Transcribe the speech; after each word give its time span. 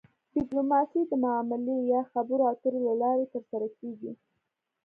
ډیپلوماسي 0.35 1.01
د 1.07 1.13
معاملې 1.23 1.77
یا 1.93 2.01
خبرو 2.11 2.43
اترو 2.51 2.79
له 2.87 2.93
لارې 3.01 3.25
ترسره 3.33 3.67
کیږي 3.79 4.11